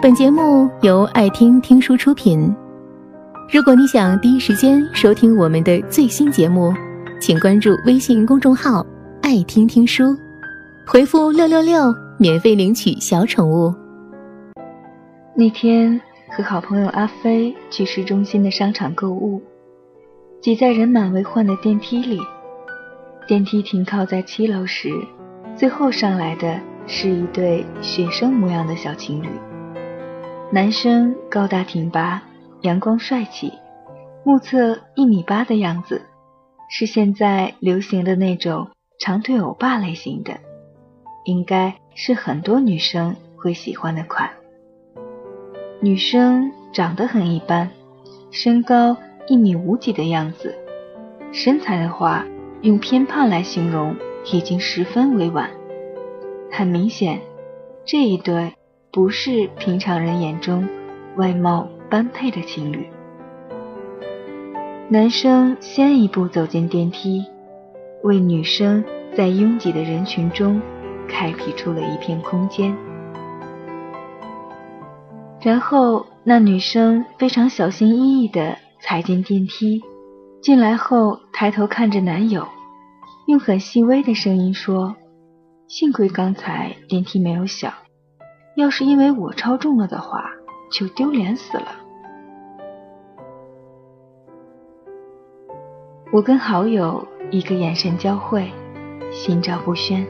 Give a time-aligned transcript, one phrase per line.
[0.00, 2.54] 本节目由爱听听书出品。
[3.52, 6.72] 如果你想第一时间收听我们的最新节目，
[7.20, 8.86] 请关注微信公众号
[9.20, 10.16] “爱听听书”，
[10.86, 13.74] 回复“六六六”免费领取小宠物。
[15.34, 19.42] 那天和好朋友阿飞去市中心的商场购物，
[20.40, 22.20] 挤在人满为患的电梯里。
[23.26, 24.92] 电梯停靠在七楼时，
[25.56, 26.56] 最后上来的
[26.86, 29.28] 是一对学生模样的小情侣。
[30.50, 32.22] 男生高大挺拔，
[32.62, 33.52] 阳光帅气，
[34.24, 36.00] 目测一米八的样子，
[36.70, 40.38] 是现在流行的那种长腿欧巴类型的，
[41.24, 44.30] 应该是很多女生会喜欢的款。
[45.80, 47.70] 女生长得很一般，
[48.30, 48.96] 身高
[49.26, 50.54] 一米五几的样子，
[51.32, 52.24] 身材的话。
[52.60, 53.94] 用偏胖来形容
[54.32, 55.48] 已经十分委婉，
[56.50, 57.20] 很明显，
[57.84, 58.52] 这一对
[58.90, 60.66] 不是平常人眼中
[61.16, 62.88] 外貌般配的情侣。
[64.88, 67.24] 男生先一步走进电梯，
[68.02, 68.82] 为女生
[69.14, 70.60] 在拥挤的人群中
[71.06, 72.74] 开辟出了一片空间。
[75.42, 79.82] 然后，那女生非常小心翼翼地踩进电梯。
[80.40, 82.48] 进来后，抬头看着男友，
[83.26, 84.96] 用很细微的声音说
[85.68, 87.72] ：“幸亏刚才电梯没有响，
[88.58, 90.32] 要是因为我超重了的话，
[90.72, 91.76] 就丢脸死了。”
[96.10, 98.50] 我跟好友一个眼神交汇，
[99.12, 100.04] 心照不宣。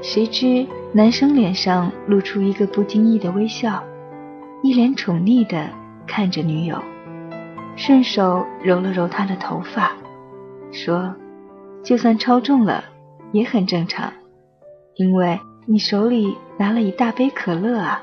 [0.00, 3.82] 谁知男生脸上露出一个不经意的微笑，
[4.62, 5.68] 一脸宠溺的
[6.06, 6.80] 看着女友。
[7.74, 9.90] 顺手揉了揉她的头发，
[10.70, 11.12] 说
[11.82, 12.84] ：“就算超重了，
[13.32, 14.12] 也很正常，
[14.94, 18.02] 因为你手里拿了一大杯可乐啊。”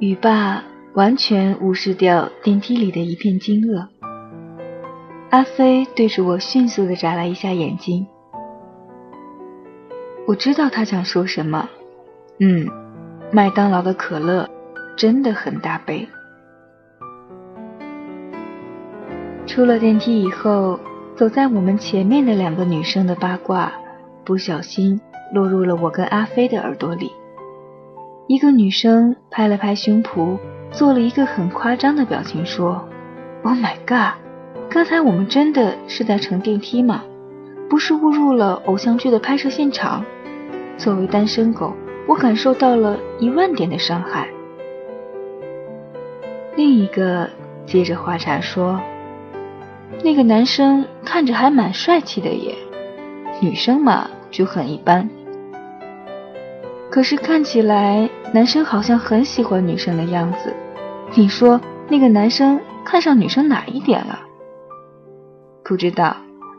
[0.00, 0.62] 语罢，
[0.94, 3.86] 完全无视掉电梯里的一片惊愕。
[5.28, 8.06] 阿飞对着我迅速的眨了一下眼睛，
[10.26, 11.68] 我知道他想说什么。
[12.38, 12.66] 嗯，
[13.30, 14.48] 麦当劳的可乐
[14.96, 16.08] 真的很大杯。
[19.46, 20.80] 出了电梯以后，
[21.14, 23.72] 走在我们前面的两个女生的八卦，
[24.24, 25.00] 不小心
[25.32, 27.12] 落入了我跟阿飞的耳朵里。
[28.26, 30.38] 一个女生拍了拍胸脯，
[30.70, 32.84] 做了一个很夸张的表情，说
[33.42, 34.18] ：“Oh my god，
[34.70, 37.02] 刚才我们真的是在乘电梯吗？
[37.68, 40.04] 不是误入了偶像剧的拍摄现场？
[40.76, 41.74] 作为单身狗，
[42.06, 44.28] 我感受到了一万点的伤害。”
[46.56, 47.28] 另一个
[47.66, 48.80] 接着话茬说。
[50.04, 52.54] 那个男生看着还蛮帅气的耶，
[53.40, 55.10] 女生嘛就很一般。
[56.90, 60.52] 可是看起来男生好像很喜欢女生的样子，
[61.14, 64.18] 你说那个男生看上女生哪一点了？
[65.64, 66.16] 不知道，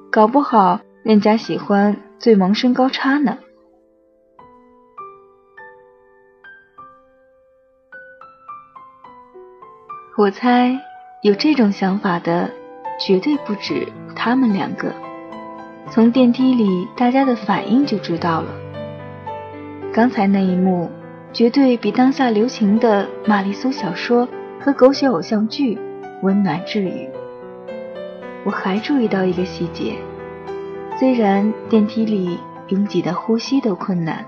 [0.10, 3.38] 搞不好人家喜欢最萌身高差呢。
[10.18, 10.80] 我猜
[11.24, 12.50] 有这种想法的。
[13.04, 14.94] 绝对不止他们两个，
[15.90, 18.61] 从电梯里大家的反应就知道了。
[19.94, 20.90] 刚才那一幕，
[21.34, 24.26] 绝对比当下流行的玛丽苏小说
[24.58, 25.78] 和狗血偶像剧
[26.22, 27.10] 温暖治愈。
[28.46, 29.98] 我还注意到一个细节，
[30.98, 34.26] 虽然电梯里拥挤的呼吸都困难，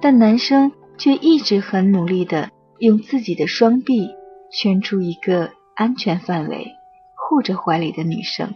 [0.00, 4.08] 但男生却一直很努力的用自己的双臂
[4.52, 6.68] 圈出一个安全范围。
[7.16, 8.54] 护着怀里的女生，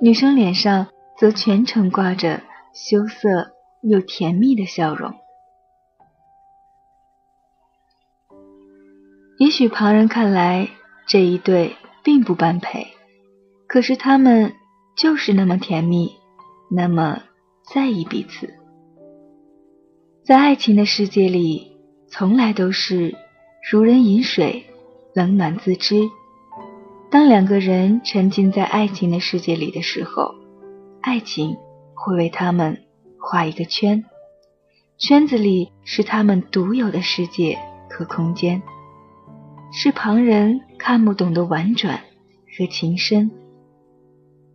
[0.00, 0.86] 女生脸上
[1.18, 3.55] 则全程挂着羞涩
[3.88, 5.14] 又甜蜜的笑容。
[9.38, 10.68] 也许旁人看来
[11.06, 12.86] 这一对并不般配，
[13.66, 14.54] 可是他们
[14.96, 16.16] 就是那么甜蜜，
[16.70, 17.22] 那么
[17.72, 18.54] 在意彼此。
[20.24, 21.76] 在爱情的世界里，
[22.08, 23.14] 从来都是
[23.70, 24.64] 如人饮水，
[25.14, 26.08] 冷暖自知。
[27.10, 30.34] 当两个人沉浸在爱情的世界里的时候，
[31.02, 31.56] 爱情
[31.94, 32.85] 会为他们
[33.28, 34.04] 画一个圈，
[34.98, 37.58] 圈子里是他们独有的世界
[37.90, 38.62] 和空间，
[39.72, 41.98] 是旁人看不懂的婉转
[42.56, 43.32] 和情深。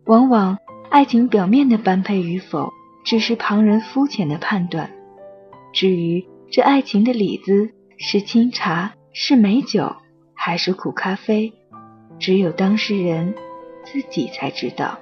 [0.06, 0.56] 往往
[0.88, 2.72] 爱情表面的般配与否，
[3.04, 4.90] 只是旁人肤浅的判断。
[5.74, 9.94] 至于这爱情的里子是清茶，是美酒，
[10.32, 11.52] 还是苦咖啡？
[12.18, 13.34] 只有当事人
[13.84, 14.98] 自己才知道。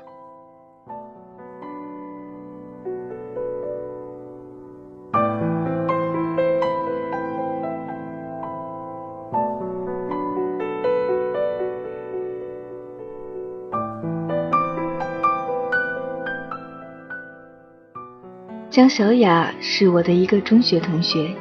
[18.81, 21.37] 江小雅是我的一个中学同学，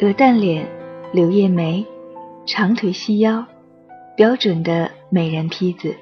[0.00, 0.66] 鹅蛋脸，
[1.12, 1.84] 柳叶眉，
[2.46, 3.44] 长腿细腰，
[4.16, 5.94] 标准的美人坯子。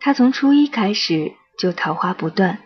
[0.00, 2.58] 她从初一开始就桃花不断，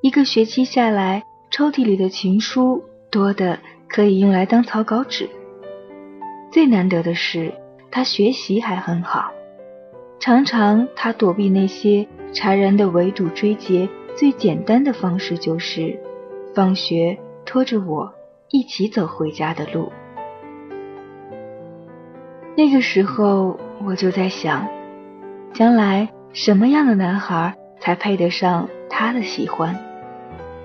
[0.00, 5.28] 一个学期下来，抽屉里的情书多的可以用来当草稿纸。
[6.50, 7.52] 最难得的是，
[7.90, 9.30] 她学习还很好，
[10.18, 13.86] 常常她躲避那些缠人的围堵追截。
[14.16, 15.98] 最简单的方式就是，
[16.54, 18.14] 放学拖着我
[18.50, 19.92] 一起走回家的路。
[22.56, 24.68] 那个时候我就在想，
[25.52, 29.76] 将来什么样的男孩才配得上他的喜欢？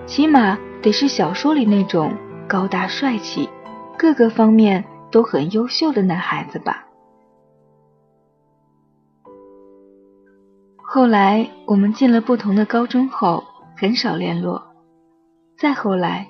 [0.06, 2.14] 起码得是小说里那种
[2.48, 3.50] 高大帅气、
[3.98, 6.86] 各个方面都很优秀的男孩子吧。
[10.92, 13.44] 后来我们进了不同的高中后，
[13.78, 14.60] 很少联络。
[15.56, 16.30] 再后来，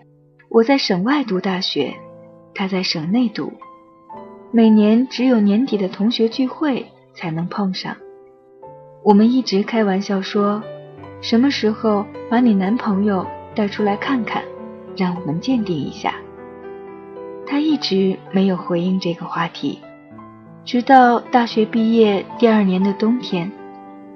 [0.50, 1.95] 我在省外读大学，
[2.53, 3.53] 他在省内读，
[4.51, 7.95] 每年只有年底的同学聚会才能碰上。
[9.01, 10.61] 我们一直开玩笑说，
[11.21, 13.25] 什么时候把你男朋友
[13.56, 14.44] 带出来看看，
[14.97, 16.15] 让我们鉴定一下。
[17.47, 19.79] 他一直没有回应这个话题，
[20.65, 23.50] 直到大学毕业第二年的冬天。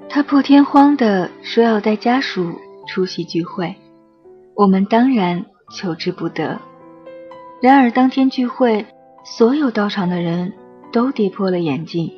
[0.08, 2.54] 他破天荒地说要带家属
[2.86, 3.74] 出席聚会，
[4.54, 6.58] 我们当然求之不得。
[7.60, 8.86] 然而当天聚会，
[9.24, 10.52] 所有到场的人
[10.92, 12.12] 都跌破了眼镜。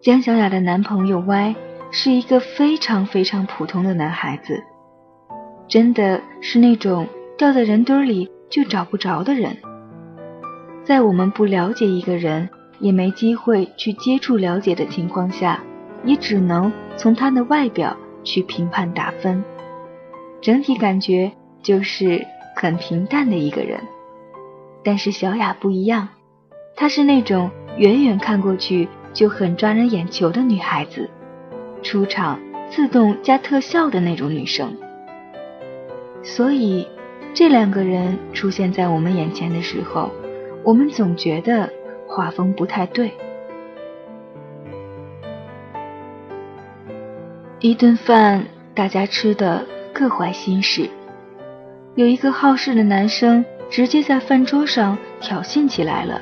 [0.00, 1.54] 江小雅的男朋友 Y
[1.90, 4.62] 是一个非常非常普通的男孩子，
[5.68, 7.06] 真的是那种
[7.36, 9.56] 掉在人堆里就找不着的人。
[10.82, 12.48] 在我们不了解一个人，
[12.78, 15.62] 也没机会去接触了解的情况下。
[16.04, 19.42] 你只能从他的外表去评判打分，
[20.40, 23.80] 整体感觉就是很平淡的一个人。
[24.82, 26.08] 但是小雅不一样，
[26.76, 31.08] 她是那种远远看过去就很抓人眼球的女孩子，
[31.82, 32.38] 出场
[32.70, 34.76] 自动加特效的那种女生。
[36.22, 36.86] 所以
[37.32, 40.10] 这两个人出现在我们眼前的时候，
[40.62, 41.72] 我们总觉得
[42.06, 43.10] 画风不太对。
[47.64, 48.44] 一顿饭，
[48.74, 50.90] 大家吃的各怀心事。
[51.94, 56.20] 有一个好事的男生直接在饭桌上挑衅起来了，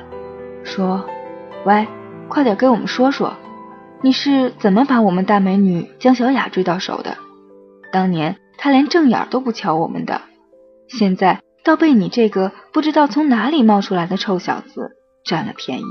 [0.63, 1.05] 说
[1.67, 1.85] ：“喂，
[2.29, 3.33] 快点跟我们说说，
[4.01, 7.17] 你是怎么把我们大美女江小雅追到手的？
[7.91, 10.21] 当年她连正眼都不瞧我们的，
[10.87, 14.91] 现在倒被你这个不知道从哪里冒出来的臭小子
[15.25, 15.83] 占了便宜。”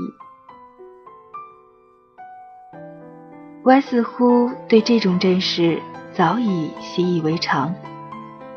[3.65, 5.81] Y 似乎对这种阵势
[6.13, 7.73] 早已习以为常，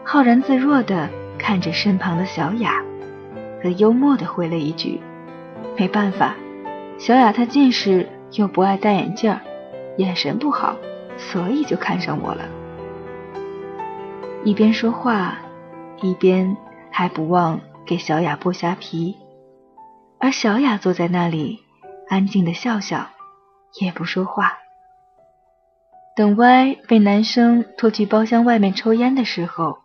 [0.05, 1.09] 浩然自若地
[1.39, 2.83] 看着身旁的小雅，
[3.63, 5.01] 很幽默地回了一句
[5.79, 6.35] ：“没办法，
[6.99, 9.39] 小雅她近视又不爱戴眼镜，
[9.97, 10.75] 眼神不好，
[11.17, 12.45] 所以就看上我了。”
[14.43, 15.39] 一边说话，
[16.03, 16.57] 一边
[16.91, 19.17] 还不忘给小雅剥虾皮，
[20.19, 21.61] 而小雅坐在那里，
[22.09, 23.07] 安静的笑笑，
[23.81, 24.53] 也不说话。
[26.17, 29.81] 等 Y 被男生拖去包厢外面抽烟的时候，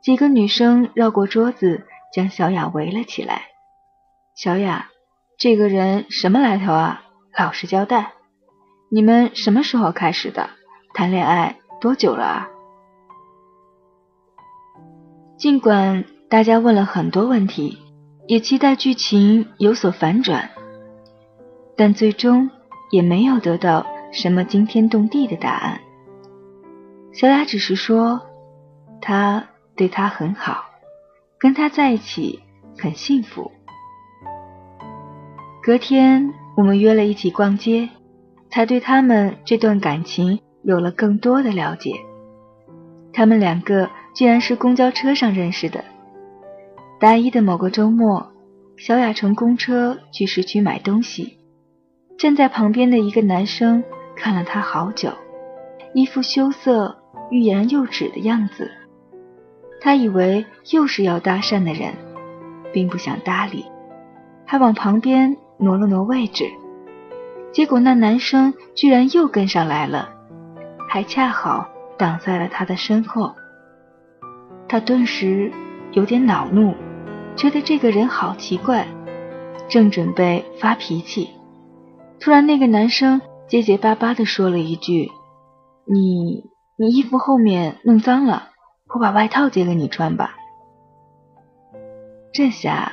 [0.00, 3.42] 几个女生绕过桌子，将小雅围了起来。
[4.36, 4.86] 小雅，
[5.36, 7.02] 这个人什么来头啊？
[7.36, 8.12] 老实交代，
[8.88, 10.48] 你们什么时候开始的？
[10.94, 12.48] 谈恋爱多久了啊？
[15.36, 17.78] 尽管大家问了很多问题，
[18.28, 20.50] 也期待剧情有所反转，
[21.76, 22.48] 但最终
[22.92, 23.84] 也没有得到。
[24.14, 25.80] 什么惊天动地的答案？
[27.12, 28.22] 小雅只是说，
[29.00, 29.44] 他
[29.74, 30.64] 对她很好，
[31.36, 32.38] 跟他在一起
[32.78, 33.50] 很幸福。
[35.60, 37.88] 隔天我们约了一起逛街，
[38.50, 41.92] 才对他们这段感情有了更多的了解。
[43.12, 45.84] 他们两个居然是公交车上认识的。
[47.00, 48.32] 大一的某个周末，
[48.76, 51.38] 小雅乘公车去市区买东西，
[52.16, 53.82] 站在旁边的一个男生。
[54.24, 55.12] 看了他好久，
[55.92, 56.96] 一副羞涩、
[57.30, 58.70] 欲言又止的样子。
[59.82, 61.92] 他以为又是要搭讪的人，
[62.72, 63.66] 并不想搭理，
[64.46, 66.46] 还往旁边挪了挪位置。
[67.52, 70.08] 结果那男生居然又跟上来了，
[70.88, 73.34] 还恰好挡在了他的身后。
[74.66, 75.52] 他顿时
[75.92, 76.74] 有点恼怒，
[77.36, 78.86] 觉得这个人好奇怪，
[79.68, 81.28] 正准备发脾气，
[82.18, 83.20] 突然那个男生。
[83.46, 85.10] 结结巴巴地说了一句
[85.84, 86.44] ：“你
[86.76, 88.50] 你衣服后面弄脏了，
[88.88, 90.36] 我把外套借给你穿吧。
[92.32, 92.92] 这下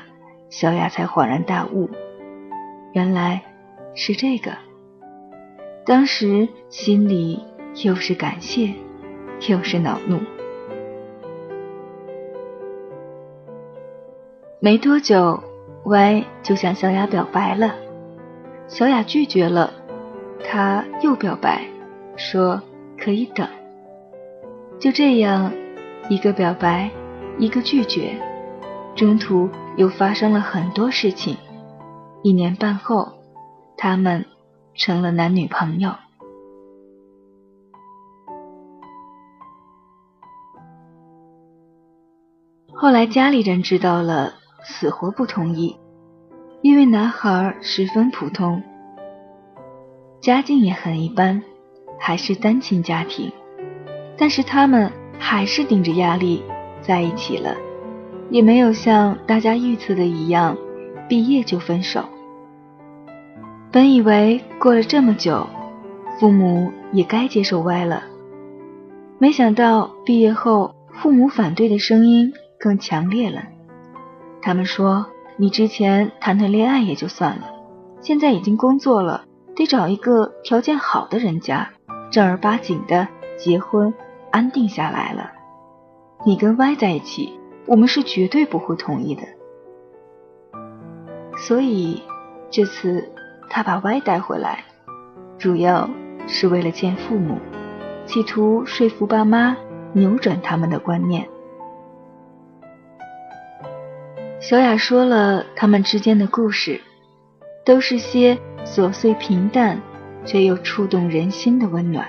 [0.50, 1.89] 小雅才恍然大悟，
[2.93, 3.41] 原来
[3.96, 4.51] 是这个。
[5.86, 7.43] 当时心里
[7.84, 8.74] 又是感谢，
[9.48, 10.20] 又是恼怒。
[14.60, 15.41] 没多久
[15.86, 17.74] ，Y 就向小雅表白了，
[18.67, 19.74] 小雅拒绝了，
[20.43, 21.65] 他又表白，
[22.15, 22.62] 说
[22.98, 23.48] 可以等。
[24.79, 25.51] 就这样，
[26.10, 26.89] 一个表白，
[27.38, 28.15] 一个拒绝，
[28.95, 31.38] 中途又发生了很多事情。
[32.24, 33.13] 一年半后，
[33.77, 34.25] 他们
[34.75, 35.91] 成了男女朋友。
[42.74, 44.36] 后来家里人知道了。
[44.63, 45.75] 死活不同意，
[46.62, 48.62] 因为男孩十分普通，
[50.21, 51.41] 家境也很一般，
[51.99, 53.31] 还是单亲家庭。
[54.15, 56.43] 但是他们还是顶着压力
[56.79, 57.55] 在一起了，
[58.29, 60.55] 也没有像大家预测的一样，
[61.09, 62.05] 毕业就分手。
[63.71, 65.47] 本以为过了这么久，
[66.19, 68.03] 父母也该接受歪了，
[69.17, 73.41] 没想到毕业后，父母反对的声音更强烈了。
[74.39, 77.45] 他们说：“你之前谈谈恋爱也就算了，
[78.01, 79.23] 现在已经工作了，
[79.62, 81.70] 得找一个条件好的人家，
[82.10, 83.94] 正儿八经的结婚，
[84.32, 85.32] 安定下来了。
[86.25, 89.22] 你跟 Y 在一起，我们是绝对不会同意的。
[91.38, 92.01] 所以
[92.50, 93.12] 这次
[93.51, 94.63] 他把 Y 带回来，
[95.38, 95.88] 主要
[96.25, 97.38] 是为了见父母，
[98.08, 99.56] 企图说服爸妈，
[99.94, 101.24] 扭转他们的观念。”
[104.41, 106.82] 小雅说了他们之间的故事，
[107.63, 109.82] 都是些琐碎平淡
[110.25, 112.08] 却又触动人心的温暖。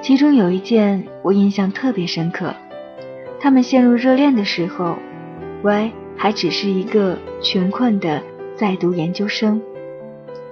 [0.00, 2.54] 其中有一件我印象特别深刻，
[3.40, 4.96] 他们陷入热恋的时候
[5.62, 8.22] ，Y 还只是一个穷困的
[8.54, 9.60] 在读研究生，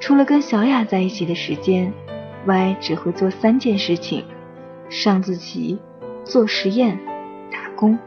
[0.01, 1.93] 除了跟小雅在一起的时间
[2.45, 4.25] ，Y 只会做三件事情：
[4.89, 5.79] 上自习、
[6.25, 6.99] 做实验、
[7.51, 7.99] 打工。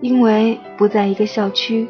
[0.00, 1.88] 因为不在一个校区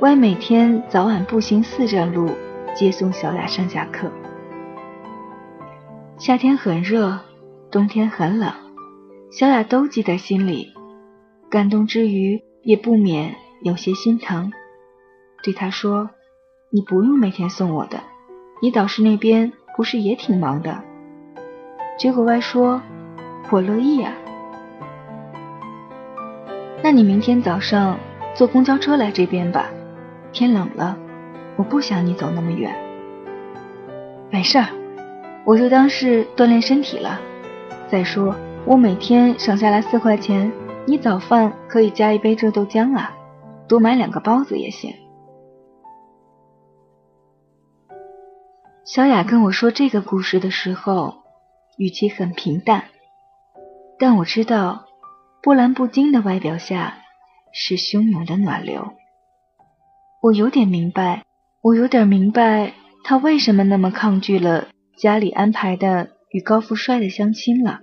[0.00, 2.30] ，Y 每天早晚步行四站路
[2.74, 4.10] 接送小雅上下课。
[6.18, 7.18] 夏天很热，
[7.70, 8.52] 冬天很冷，
[9.30, 10.72] 小雅都记在心里，
[11.50, 14.52] 感动之余也不免有些心疼，
[15.42, 16.10] 对他说
[16.70, 18.00] ：“你不用每天送我的，
[18.60, 20.82] 你导师那边不是也挺忙的？”
[21.98, 22.80] 结果外说
[23.50, 24.12] ：“我乐意啊。”
[26.82, 27.98] 那你明天早上
[28.34, 29.66] 坐公交车来这边吧。
[30.32, 30.96] 天冷了，
[31.60, 32.74] 我不想你走那么远。
[34.30, 34.68] 没事儿，
[35.44, 37.20] 我就当是锻炼身体了。
[37.86, 40.50] 再说，我每天省下来四块钱，
[40.86, 43.14] 你早饭可以加一杯热豆浆啊，
[43.68, 44.94] 多买两个包子也行。
[48.86, 51.14] 小雅跟我说这个故事的时候，
[51.76, 52.84] 语气很平淡，
[53.98, 54.86] 但我知道。
[55.42, 56.98] 波澜不惊的外表下，
[57.52, 58.92] 是汹涌的暖流。
[60.20, 61.22] 我有点明白，
[61.62, 62.72] 我有点明白
[63.04, 67.80] 他为什么那么抗拒了家里安排的与高富帅的相亲了，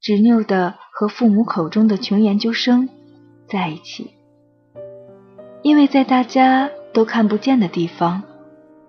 [0.00, 2.88] 执拗的和父母口中的穷研究生
[3.48, 4.10] 在一起。
[5.62, 8.24] 因为在大家都看不见的地方，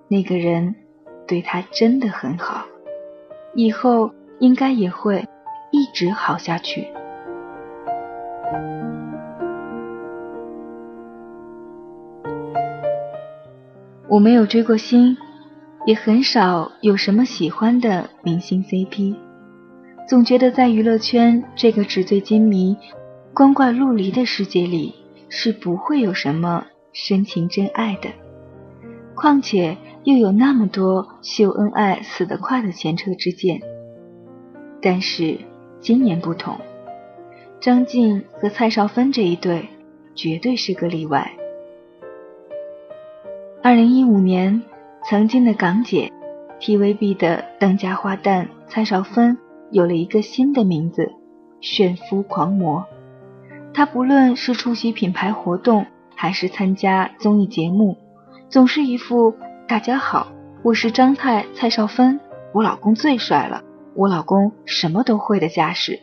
[0.08, 0.76] 那个人
[1.28, 2.66] 对他真的很好，
[3.54, 5.28] 以后应该也会
[5.72, 6.88] 一直好下去。
[14.10, 15.16] 我没有追过星，
[15.86, 19.16] 也很少有什么喜欢的明星 CP，
[20.08, 22.76] 总觉得在娱乐圈这个纸醉金迷、
[23.36, 24.96] 光怪陆离的世界里，
[25.30, 28.10] 是不会有什么深情真爱的。
[29.14, 33.62] 况且又有那么多秀恩爱死得快的前车之鉴。
[34.82, 35.38] 但是
[35.82, 36.58] 今年不同，
[37.60, 39.70] 张晋和蔡少芬这一对
[40.16, 41.32] 绝对是个例外。
[43.62, 44.64] 二零一五年，
[45.04, 46.10] 曾经的港姐
[46.62, 49.38] ，TVB 的当家花旦蔡少芬
[49.70, 51.12] 有了一个新的名字——
[51.60, 52.86] 炫夫狂魔。
[53.74, 55.86] 她不论是出席品牌活动，
[56.16, 57.98] 还是参加综艺节目，
[58.48, 59.36] 总是一副
[59.68, 60.32] “大家好，
[60.64, 62.18] 我是张太蔡少芬，
[62.54, 63.62] 我老公最帅了，
[63.94, 66.00] 我老公什么都会”的架势，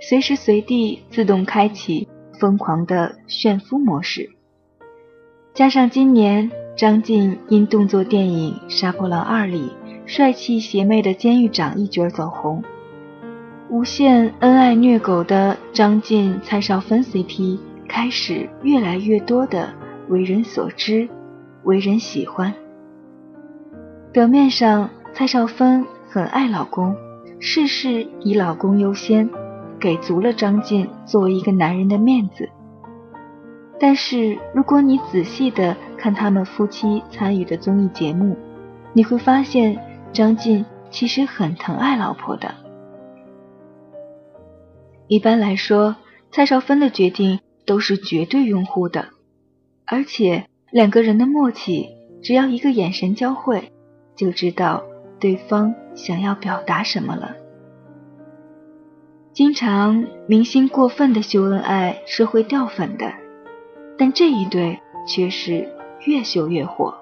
[0.00, 2.06] 随时随地自动开启
[2.38, 4.30] 疯狂的炫夫模式。
[5.56, 9.72] 加上今年张晋因动作电影《杀破狼二》里
[10.04, 12.62] 帅气邪魅的监狱长一角走红，
[13.70, 17.58] 无限恩爱虐狗的张晋蔡少芬 CP
[17.88, 19.70] 开始越来越多的
[20.08, 21.08] 为人所知，
[21.62, 22.52] 为人喜欢。
[24.12, 26.94] 表面上，蔡少芬很爱老公，
[27.40, 29.26] 事事以老公优先，
[29.80, 32.46] 给足了张晋作为一个男人的面子。
[33.78, 38.36] 但是，如果你仔细的看他们夫妻参与的综艺节目，
[38.94, 39.78] 你会发现
[40.12, 42.54] 张晋其实很疼爱老婆的。
[45.08, 45.96] 一般来说，
[46.32, 49.08] 蔡少芬的决定都是绝对拥护的，
[49.84, 51.88] 而且两个人的默契，
[52.22, 53.72] 只要一个眼神交汇，
[54.16, 54.82] 就知道
[55.20, 57.36] 对方想要表达什么了。
[59.34, 63.12] 经常明星过分的秀恩爱是会掉粉的。
[63.98, 65.68] 但这一对却是
[66.06, 66.94] 越秀越火。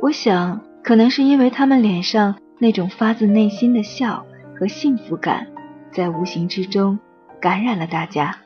[0.00, 4.24] 我想，可能是因为他们脸上那种发自内心的笑
[4.58, 5.46] 和幸福感，
[5.92, 6.98] 在无形之中
[7.40, 8.36] 感染了大家。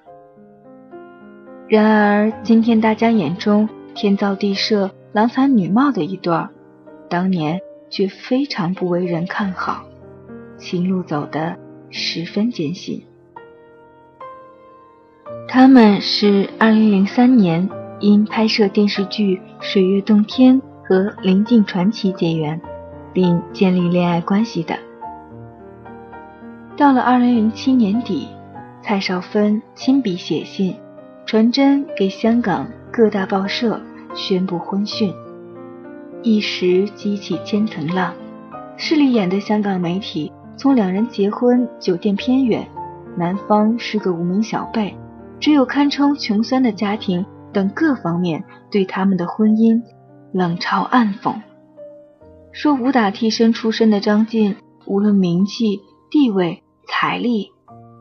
[1.69, 6.51] 然而，今天大家眼中天造地设、郎才女貌的一对儿，
[7.09, 9.85] 当年却非常不为人看好，
[10.59, 11.57] 情路走得
[11.91, 13.03] 十分艰辛。
[15.55, 17.69] 他们是2003年
[18.01, 22.59] 因拍摄电视剧《水月洞天》和《临近传奇》结缘，
[23.13, 24.75] 并建立恋爱关系的。
[26.75, 28.29] 到了2007年底，
[28.83, 30.75] 蔡少芬亲笔写信，
[31.27, 33.79] 传真给香港各大报社
[34.15, 35.13] 宣布婚讯，
[36.23, 38.15] 一时激起千层浪。
[38.79, 42.67] 势利眼的香港媒体从两人结婚酒店偏远，
[43.19, 44.97] 男方是个无名小辈。
[45.43, 49.83] 只有堪称穷酸的家庭等各方面对他们的婚姻
[50.33, 51.43] 冷嘲暗讽，
[52.53, 54.55] 说武打替身出身的张晋，
[54.87, 55.81] 无论名气、
[56.13, 57.51] 地位、财力，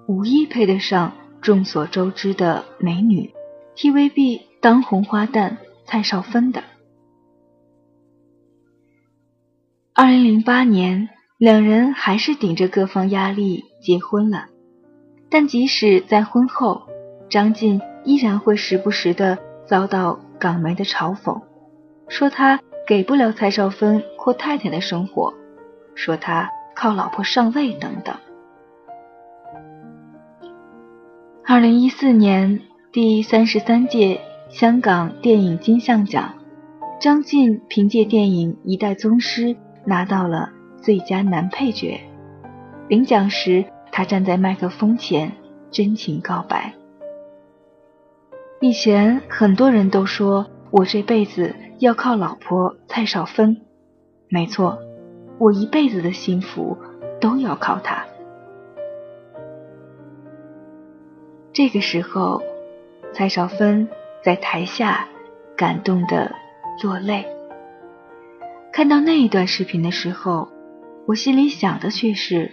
[0.07, 3.33] 无一配得上众所周知的美女
[3.75, 6.63] TVB 当红花旦蔡少芬的。
[9.95, 14.45] 二零零八年，两人还是顶着各方压力结婚了，
[15.27, 16.83] 但即使在婚后。
[17.31, 21.41] 张晋依然会时不时的遭到港媒的嘲讽，
[22.09, 25.33] 说他给不了蔡少芬阔太太的生活，
[25.95, 28.13] 说他靠老婆上位等等。
[31.45, 32.59] 二零一四年
[32.91, 36.33] 第三十三届香港电影金像奖，
[36.99, 39.43] 张晋凭借电影《一代宗师》
[39.85, 40.49] 拿到了
[40.81, 41.97] 最佳男配角。
[42.89, 45.31] 领奖时，他站在麦克风前
[45.71, 46.73] 真情告白。
[48.63, 53.59] 以前很多人都说我这辈子要靠老婆蔡少芬，
[54.29, 54.77] 没错，
[55.39, 56.77] 我一辈子的幸福
[57.19, 58.05] 都要靠她。
[61.51, 62.43] 这个时候，
[63.11, 63.89] 蔡少芬
[64.23, 65.07] 在台下
[65.57, 66.31] 感动的
[66.83, 67.25] 落泪。
[68.71, 70.47] 看到那一段视频的时候，
[71.07, 72.51] 我心里想的却是：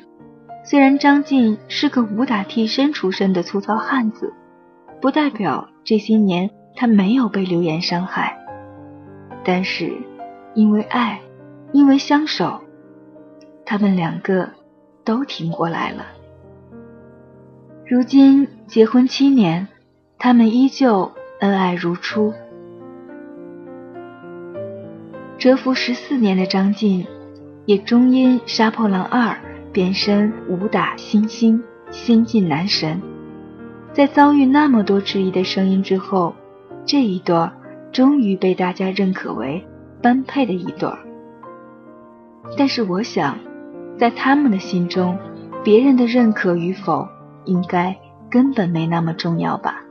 [0.65, 4.33] 虽然张晋是个武打替身出身的粗糙汉子。
[5.01, 8.37] 不代表这些年他没有被流言伤害，
[9.45, 9.93] 但是
[10.55, 11.21] 因为爱，
[11.73, 12.61] 因为相守，
[13.65, 14.49] 他们两个
[15.05, 16.07] 都挺过来了。
[17.87, 19.69] 如今结婚七年，
[20.19, 22.35] 他们依旧恩爱如初。
[25.39, 27.07] 蛰伏十四年的张晋，
[27.67, 29.35] 也终因《杀破狼二》
[29.73, 33.01] 变身武打新星、新晋男神。
[33.93, 36.35] 在遭遇那么多质疑的声音之后，
[36.85, 37.51] 这一对
[37.91, 39.67] 终于被大家认可为
[40.01, 40.99] 般配的一对儿。
[42.57, 43.37] 但是我想，
[43.99, 45.19] 在他们的心中，
[45.65, 47.09] 别人的认可与否
[47.45, 47.97] 应该
[48.31, 49.83] 根本没那么重要吧。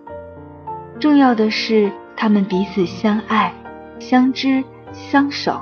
[0.99, 3.53] 重要的是他们彼此相爱、
[3.99, 5.59] 相知、相守。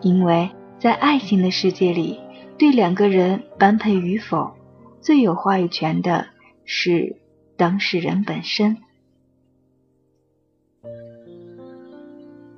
[0.00, 2.18] 因为在爱情的世界里，
[2.58, 4.52] 对两个人般配与否，
[5.00, 6.26] 最有话语权的
[6.64, 7.16] 是。
[7.56, 8.76] 当事人本身。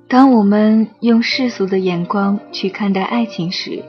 [0.07, 3.83] 当我们用世俗的眼光去看待爱情时，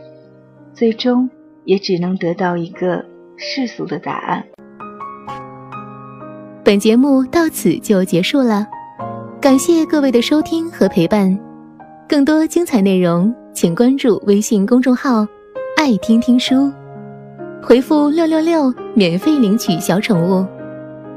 [0.75, 1.31] 最终
[1.65, 3.05] 也只能得到一个
[3.37, 4.45] 世俗的答案。
[6.65, 8.67] 本节目到此就结束了，
[9.41, 11.39] 感谢各位的收听和陪伴。
[12.09, 15.27] 更多精彩内容，请关注微信公众号
[15.79, 16.73] “爱听听书”，
[17.63, 20.45] 回复“六六六”免费领取小宠物。